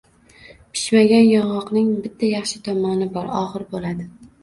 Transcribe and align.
Pishmagan 0.77 1.27
yong‘oqning 1.33 1.93
bitta 2.07 2.33
yaxshi 2.33 2.65
tomoni 2.71 3.11
bor: 3.15 3.33
og‘ir 3.45 3.71
bo‘ladi. 3.73 4.13